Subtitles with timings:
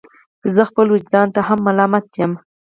[0.55, 2.31] زه خپل ویجدان ته هم ملامت یم.